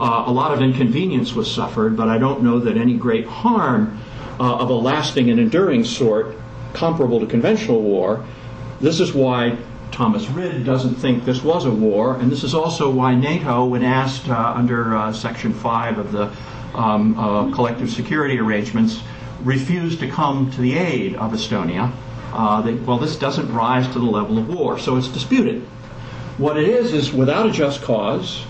[0.00, 4.00] Uh, a lot of inconvenience was suffered, but I don't know that any great harm
[4.40, 6.34] uh, of a lasting and enduring sort
[6.72, 8.24] comparable to conventional war
[8.80, 9.56] this is why
[9.90, 13.82] Thomas Rid doesn't think this was a war, and this is also why NATO, when
[13.82, 16.30] asked uh, under uh, Section 5 of the
[16.74, 19.00] um, uh, collective security arrangements,
[19.42, 21.92] refused to come to the aid of Estonia.
[22.32, 25.62] uh, they, well, this doesn't rise to the level of war, so it's disputed.
[26.36, 28.44] What it is is without a just cause,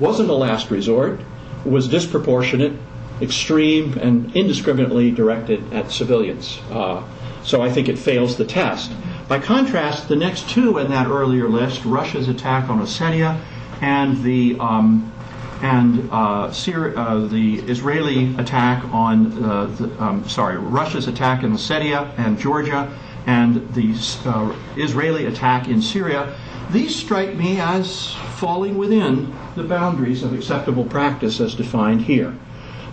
[0.00, 1.20] wasn't a last resort,
[1.64, 2.72] was disproportionate,
[3.20, 6.58] extreme, and indiscriminately directed at civilians.
[6.70, 7.02] Uh,
[7.42, 8.92] so I think it fails the test.
[9.28, 13.38] By contrast, the next two in that earlier list, Russia's attack on Ossetia
[13.82, 15.12] and the um,
[15.60, 22.10] and uh, uh, the Israeli attack on uh, the, um, sorry Russia's attack in Ossetia
[22.16, 22.90] and Georgia
[23.26, 23.92] and the
[24.24, 26.34] uh, Israeli attack in Syria,
[26.70, 32.34] these strike me as falling within the boundaries of acceptable practice as defined here.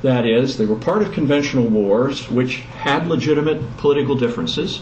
[0.02, 4.82] That is, they were part of conventional wars which had legitimate political differences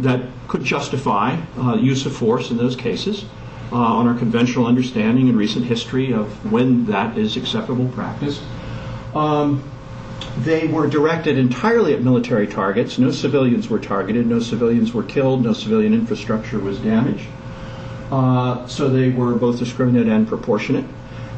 [0.00, 3.24] that could justify uh, use of force in those cases
[3.72, 8.42] uh, on our conventional understanding and recent history of when that is acceptable practice.
[9.14, 9.62] Um,
[10.38, 12.98] they were directed entirely at military targets.
[12.98, 17.26] No civilians were targeted, no civilians were killed, no civilian infrastructure was damaged.
[18.10, 20.84] Uh, so they were both discriminate and proportionate.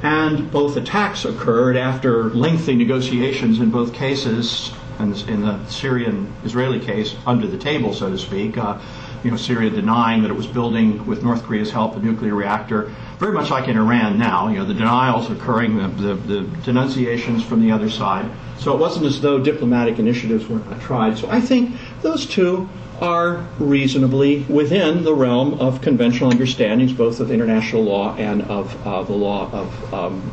[0.02, 7.14] And both attacks occurred after lengthy negotiations in both cases, in the Syrian Israeli case,
[7.26, 8.56] under the table, so to speak.
[8.56, 8.78] Uh,
[9.24, 12.92] you know, Syria denying that it was building, with North Korea's help, a nuclear reactor,
[13.18, 14.48] very much like in Iran now.
[14.48, 18.30] You know, the denials occurring, the, the, the denunciations from the other side.
[18.58, 21.16] So it wasn't as though diplomatic initiatives were not tried.
[21.16, 22.68] So I think those two
[23.00, 29.02] are reasonably within the realm of conventional understandings, both of international law and of uh,
[29.02, 30.30] the law of, um,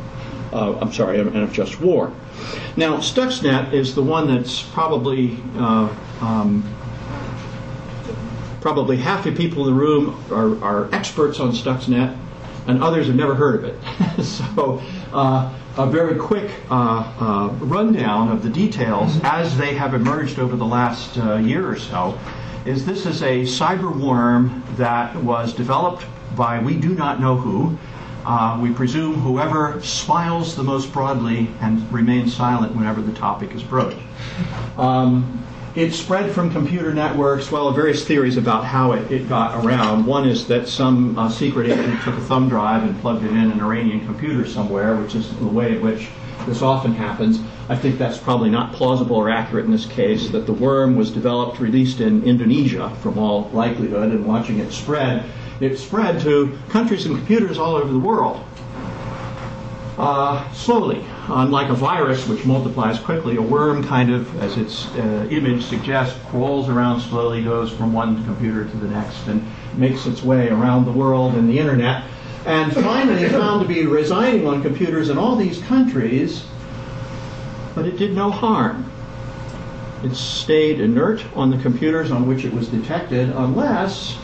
[0.52, 2.12] uh, I'm sorry, and of just war.
[2.76, 6.64] Now, Stuxnet is the one that's probably uh, um,
[8.60, 12.16] probably half the people in the room are, are experts on Stuxnet,
[12.66, 14.22] and others have never heard of it.
[14.24, 14.80] so,
[15.12, 20.54] uh, a very quick uh, uh, rundown of the details as they have emerged over
[20.54, 22.18] the last uh, year or so
[22.66, 26.04] is this is a cyber worm that was developed
[26.36, 27.76] by we do not know who.
[28.24, 33.62] Uh, we presume whoever smiles the most broadly and remains silent whenever the topic is
[33.62, 33.98] broached.
[34.76, 37.50] Um, it spread from computer networks.
[37.50, 40.04] Well, various theories about how it, it got around.
[40.04, 43.38] One is that some uh, secret agent took a thumb drive and plugged it in
[43.38, 46.08] an Iranian computer somewhere, which is the way in which
[46.46, 47.40] this often happens.
[47.68, 51.10] I think that's probably not plausible or accurate in this case, that the worm was
[51.10, 55.24] developed, released in Indonesia from all likelihood, and watching it spread,
[55.62, 58.44] it spread to countries and computers all over the world.
[59.96, 65.28] Uh, slowly, unlike a virus which multiplies quickly, a worm kind of, as its uh,
[65.30, 70.22] image suggests, crawls around slowly, goes from one computer to the next, and makes its
[70.22, 72.04] way around the world and the internet.
[72.46, 76.44] And finally, found to be residing on computers in all these countries,
[77.74, 78.90] but it did no harm.
[80.02, 84.16] It stayed inert on the computers on which it was detected unless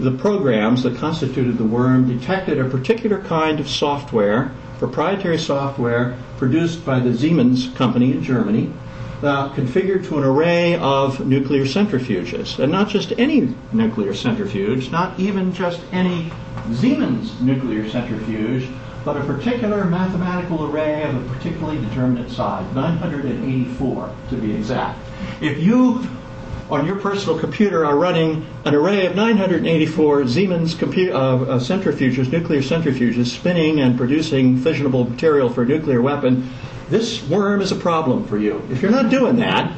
[0.00, 6.84] the programs that constituted the worm detected a particular kind of software proprietary software produced
[6.84, 8.72] by the Siemens company in Germany,
[9.22, 12.58] uh, configured to an array of nuclear centrifuges.
[12.58, 16.30] And not just any nuclear centrifuge, not even just any
[16.74, 18.68] Siemens nuclear centrifuge,
[19.04, 24.98] but a particular mathematical array of a particularly determinate size, 984 to be exact.
[25.40, 26.06] If you
[26.70, 32.32] on your personal computer are running an array of 984 Siemens compu- uh, uh, centrifuges,
[32.32, 36.50] nuclear centrifuges, spinning and producing fissionable material for a nuclear weapon,
[36.90, 38.66] this worm is a problem for you.
[38.70, 39.72] If you're not doing that,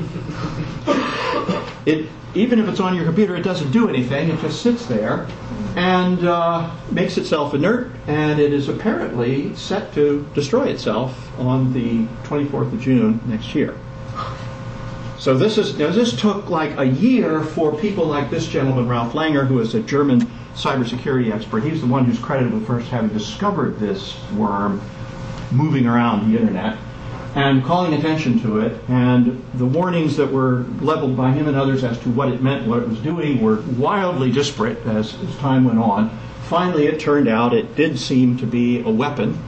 [1.87, 4.29] it even if it's on your computer, it doesn't do anything.
[4.29, 5.27] It just sits there
[5.75, 12.05] and uh, makes itself inert, and it is apparently set to destroy itself on the
[12.25, 13.75] 24th of June next year.
[15.18, 19.14] So this is now this took like a year for people like this gentleman, Ralph
[19.14, 20.20] Langner, who is a German
[20.55, 21.61] cybersecurity expert.
[21.61, 24.81] He's the one who's credited with first having discovered this worm
[25.50, 26.76] moving around the internet
[27.35, 28.81] and calling attention to it.
[28.88, 32.66] And the warnings that were leveled by him and others as to what it meant,
[32.66, 36.11] what it was doing, were wildly disparate as, as time went on.
[36.44, 39.38] Finally, it turned out it did seem to be a weapon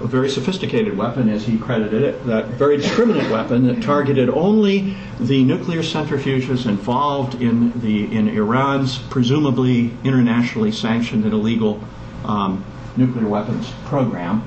[0.00, 4.96] a very sophisticated weapon, as he credited it, that very discriminate weapon that targeted only
[5.18, 11.82] the nuclear centrifuges involved in the in Iran's presumably internationally sanctioned and illegal
[12.24, 12.64] um,
[12.96, 14.42] nuclear weapons program.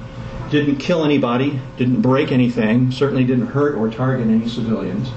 [0.49, 5.09] Didn't kill anybody, didn't break anything, certainly didn't hurt or target any civilians.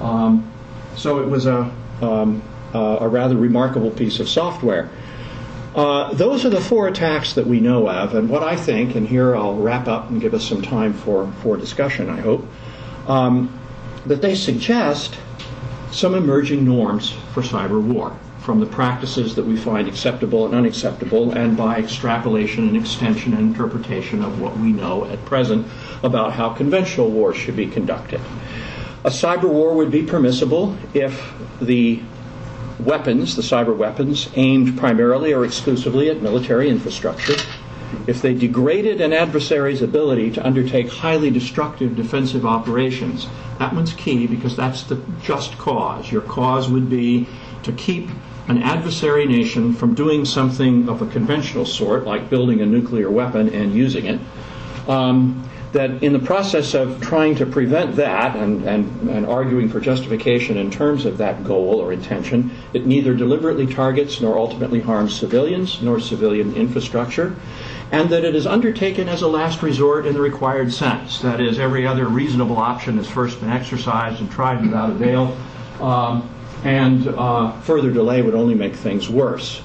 [0.00, 0.50] Um,
[0.96, 2.42] so it was a, um,
[2.74, 4.88] a rather remarkable piece of software.
[5.78, 9.06] Uh, those are the four attacks that we know of, and what I think, and
[9.06, 12.44] here I'll wrap up and give us some time for, for discussion, I hope,
[13.06, 13.56] um,
[14.04, 15.16] that they suggest
[15.92, 21.30] some emerging norms for cyber war from the practices that we find acceptable and unacceptable,
[21.30, 25.64] and by extrapolation and extension and interpretation of what we know at present
[26.02, 28.20] about how conventional wars should be conducted.
[29.04, 32.02] A cyber war would be permissible if the
[32.80, 37.34] weapons, the cyber weapons, aimed primarily or exclusively at military infrastructure,
[38.06, 43.26] if they degraded an adversary's ability to undertake highly destructive defensive operations.
[43.58, 46.12] That one's key because that's the just cause.
[46.12, 47.26] Your cause would be
[47.64, 48.08] to keep
[48.48, 53.52] an adversary nation from doing something of a conventional sort, like building a nuclear weapon
[53.52, 54.20] and using it.
[54.88, 59.80] Um, that in the process of trying to prevent that and, and, and arguing for
[59.80, 65.14] justification in terms of that goal or intention, it neither deliberately targets nor ultimately harms
[65.14, 67.36] civilians nor civilian infrastructure,
[67.92, 71.20] and that it is undertaken as a last resort in the required sense.
[71.20, 75.36] That is, every other reasonable option has first been exercised and tried without avail,
[75.80, 76.28] um,
[76.64, 79.62] and uh, further delay would only make things worse.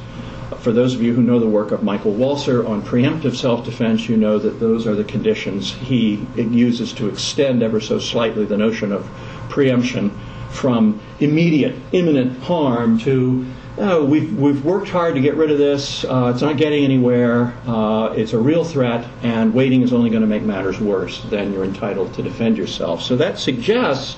[0.59, 4.07] For those of you who know the work of Michael Walzer on preemptive self defense,
[4.07, 8.57] you know that those are the conditions he uses to extend ever so slightly the
[8.57, 9.05] notion of
[9.49, 10.11] preemption
[10.51, 13.45] from immediate, imminent harm to
[13.77, 17.53] oh, we've, we've worked hard to get rid of this, uh, it's not getting anywhere,
[17.65, 21.21] uh, it's a real threat, and waiting is only going to make matters worse.
[21.29, 23.01] Then you're entitled to defend yourself.
[23.01, 24.17] So that suggests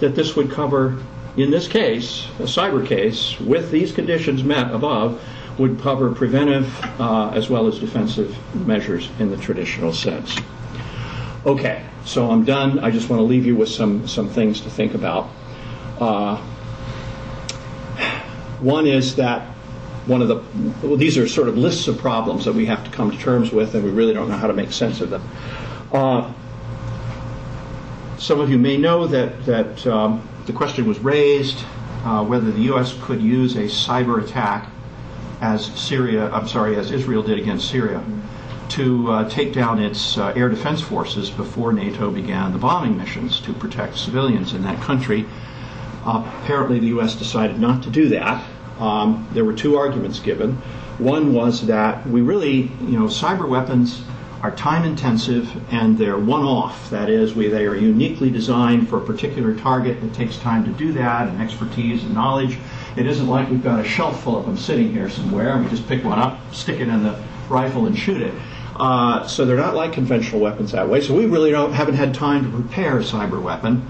[0.00, 1.02] that this would cover,
[1.36, 5.20] in this case, a cyber case, with these conditions met above,
[5.62, 6.68] would cover preventive
[7.00, 8.36] uh, as well as defensive
[8.66, 10.36] measures in the traditional sense.
[11.46, 12.80] Okay, so I'm done.
[12.80, 15.30] I just want to leave you with some, some things to think about.
[16.00, 16.36] Uh,
[18.58, 19.42] one is that
[20.06, 20.42] one of the,
[20.84, 23.52] well, these are sort of lists of problems that we have to come to terms
[23.52, 25.22] with, and we really don't know how to make sense of them.
[25.92, 26.32] Uh,
[28.18, 31.64] some of you may know that, that um, the question was raised
[32.04, 32.96] uh, whether the U.S.
[33.02, 34.71] could use a cyber attack
[35.42, 38.02] as Syria, I'm sorry, as Israel did against Syria,
[38.70, 43.40] to uh, take down its uh, air defense forces before NATO began the bombing missions
[43.40, 45.26] to protect civilians in that country.
[46.06, 47.16] Uh, apparently, the U.S.
[47.16, 48.42] decided not to do that.
[48.78, 50.54] Um, there were two arguments given.
[50.98, 54.02] One was that we really, you know, cyber weapons
[54.42, 56.90] are time intensive and they're one off.
[56.90, 60.02] That is, we, they are uniquely designed for a particular target.
[60.02, 62.58] It takes time to do that and expertise and knowledge.
[62.96, 65.70] It isn't like we've got a shelf full of them sitting here somewhere and we
[65.70, 67.18] just pick one up, stick it in the
[67.48, 68.34] rifle, and shoot it.
[68.76, 71.00] Uh, so they're not like conventional weapons that way.
[71.00, 73.86] So we really don't haven't had time to prepare a cyber weapon.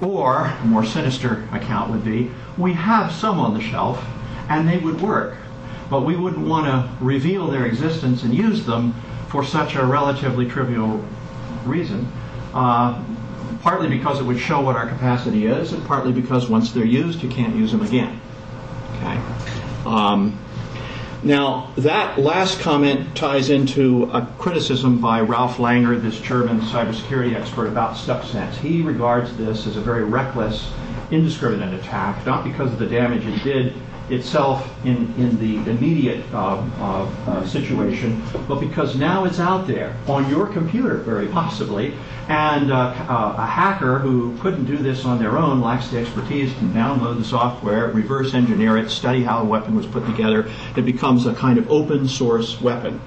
[0.00, 4.02] Or a more sinister account would be we have some on the shelf
[4.48, 5.36] and they would work,
[5.90, 8.94] but we wouldn't want to reveal their existence and use them
[9.28, 11.04] for such a relatively trivial
[11.64, 12.10] reason.
[12.54, 13.02] Uh,
[13.62, 17.22] partly because it would show what our capacity is, and partly because once they're used,
[17.22, 18.20] you can't use them again.
[19.06, 19.20] Okay.
[19.86, 20.38] Um,
[21.22, 27.66] now, that last comment ties into a criticism by Ralph Langner, this German cybersecurity expert,
[27.66, 28.52] about Stuxnet.
[28.54, 30.70] He regards this as a very reckless,
[31.10, 33.74] indiscriminate attack, not because of the damage it did
[34.10, 39.96] itself in, in the immediate uh, uh, uh, situation, but because now it's out there
[40.06, 41.92] on your computer, very possibly,
[42.28, 46.52] and uh, uh, a hacker who couldn't do this on their own lacks the expertise
[46.54, 50.48] to download the software, reverse engineer it, study how the weapon was put together.
[50.76, 53.00] It becomes a kind of open source weapon.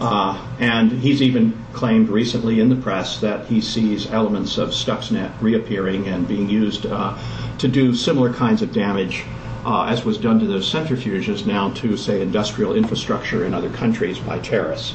[0.00, 5.30] Uh, and he's even claimed recently in the press that he sees elements of Stuxnet
[5.40, 9.24] reappearing and being used to do similar kinds of damage
[9.64, 14.18] uh, as was done to those centrifuges now to, say, industrial infrastructure in other countries
[14.18, 14.94] by terrorists.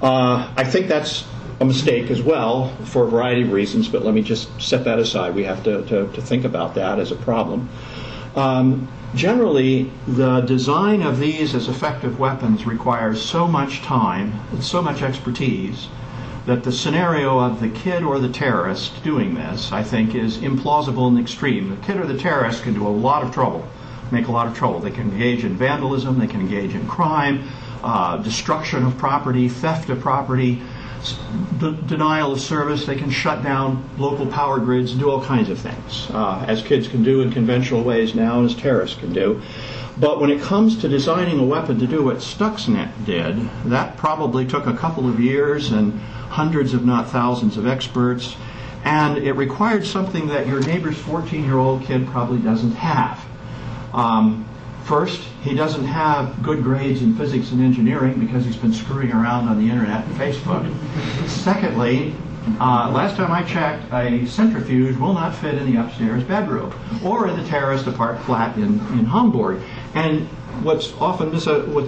[0.00, 1.24] Uh, I think that's
[1.60, 4.98] a mistake as well for a variety of reasons, but let me just set that
[4.98, 5.34] aside.
[5.34, 7.68] We have to, to, to think about that as a problem.
[8.34, 14.82] Um, generally, the design of these as effective weapons requires so much time and so
[14.82, 15.88] much expertise
[16.46, 21.14] that the scenario of the kid or the terrorist doing this, I think, is implausible
[21.14, 21.70] the extreme.
[21.70, 23.68] The kid or the terrorist can do a lot of trouble
[24.12, 24.78] make a lot of trouble.
[24.78, 27.48] They can engage in vandalism, they can engage in crime,
[27.82, 30.62] uh, destruction of property, theft of property,
[31.58, 32.86] d- denial of service.
[32.86, 36.62] They can shut down local power grids, and do all kinds of things, uh, as
[36.62, 39.40] kids can do in conventional ways now, as terrorists can do.
[39.98, 44.46] But when it comes to designing a weapon to do what Stuxnet did, that probably
[44.46, 45.98] took a couple of years and
[46.30, 48.36] hundreds, if not thousands, of experts.
[48.84, 53.22] And it required something that your neighbor's 14 year old kid probably doesn't have.
[53.92, 54.46] Um,
[54.84, 59.48] first, he doesn't have good grades in physics and engineering because he's been screwing around
[59.48, 60.66] on the internet and Facebook.
[61.28, 62.14] Secondly,
[62.58, 66.72] Uh, last time I checked, a centrifuge will not fit in the upstairs bedroom
[67.04, 69.60] or in the terraced apart flat in, in Hamburg.
[69.94, 70.26] And
[70.64, 71.86] what's often mis- uh, what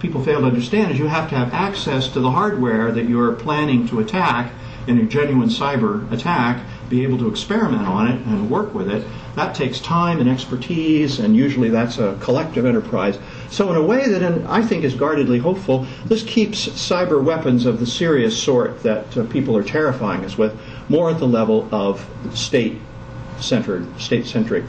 [0.00, 3.34] people fail to understand is you have to have access to the hardware that you're
[3.34, 4.50] planning to attack
[4.88, 9.06] in a genuine cyber attack, be able to experiment on it and work with it.
[9.36, 13.18] That takes time and expertise, and usually that's a collective enterprise.
[13.50, 17.80] So, in a way that I think is guardedly hopeful, this keeps cyber weapons of
[17.80, 20.58] the serious sort that uh, people are terrifying us with
[20.88, 24.64] more at the level of state-centered, state-centric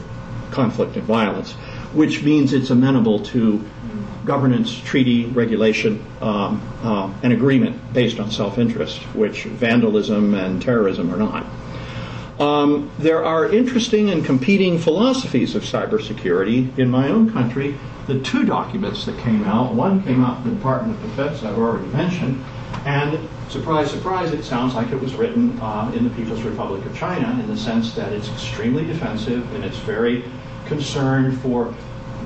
[0.50, 1.52] conflict and violence,
[1.92, 3.64] which means it's amenable to
[4.24, 11.16] governance, treaty, regulation, um, uh, and agreement based on self-interest, which vandalism and terrorism are
[11.16, 11.46] not.
[12.40, 17.76] Um, there are interesting and competing philosophies of cybersecurity in my own country.
[18.06, 21.58] The two documents that came out, one came out from the Department of Defense, I've
[21.58, 22.42] already mentioned,
[22.86, 26.96] and surprise, surprise, it sounds like it was written uh, in the People's Republic of
[26.96, 30.24] China in the sense that it's extremely defensive and it's very
[30.64, 31.74] concerned for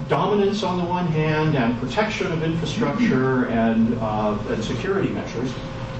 [0.08, 5.52] dominance on the one hand and protection of infrastructure and, uh, and security measures.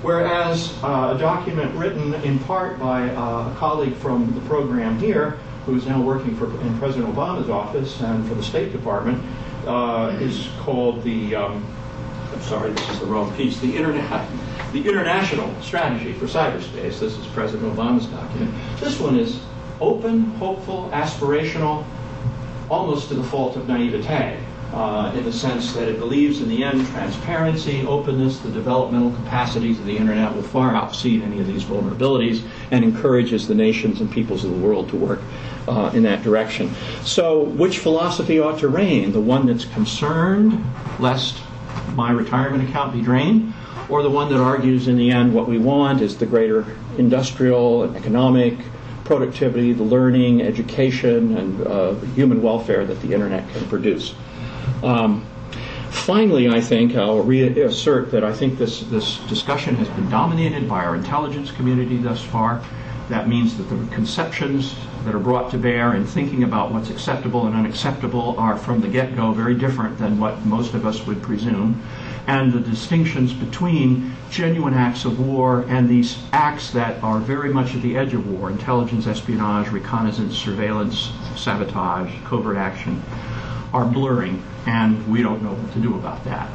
[0.05, 5.39] Whereas uh, a document written in part by uh, a colleague from the program here,
[5.65, 9.25] who's now working for in President Obama's office and for the State Department,
[9.67, 11.35] uh, is called the.
[11.35, 11.67] Um,
[12.35, 13.59] I'm sorry, this is the wrong piece.
[13.61, 14.29] The internet,
[14.73, 16.99] the international strategy for cyberspace.
[16.99, 18.53] This is President Obama's document.
[18.81, 19.41] This one is
[19.81, 21.83] open, hopeful, aspirational,
[22.69, 24.37] almost to the fault of naivete
[24.73, 29.79] uh, in the sense that it believes in the end transparency, openness, the developmental capacities
[29.79, 34.11] of the internet will far outseed any of these vulnerabilities and encourages the nations and
[34.11, 35.21] peoples of the world to work
[35.69, 36.75] uh, in that direction.
[37.03, 39.13] So, which philosophy ought to reign?
[39.13, 40.65] The one that's concerned
[40.99, 41.41] lest
[41.95, 43.53] my retirement account be drained?
[43.89, 46.65] Or the one that argues in the end what we want is the greater
[46.97, 48.59] industrial and economic
[49.05, 54.15] productivity, the learning, education, and uh, human welfare that the internet can produce.
[54.85, 55.25] Um,
[55.89, 60.85] finally, I think I'll reassert that I think this, this discussion has been dominated by
[60.85, 62.63] our intelligence community thus far.
[63.09, 64.75] That means that the conceptions
[65.07, 68.89] that are brought to bear in thinking about what's acceptable and unacceptable are from the
[68.89, 71.83] get go very different than what most of us would presume.
[72.27, 77.75] And the distinctions between genuine acts of war and these acts that are very much
[77.75, 83.03] at the edge of war intelligence, espionage, reconnaissance, surveillance, sabotage, covert action
[83.75, 86.49] are blurring, and we don't know what to do about that.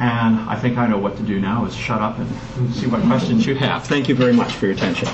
[0.00, 3.02] And I think I know what to do now is shut up and see what
[3.02, 3.86] questions you have.
[3.86, 5.08] Thank you very much for your attention.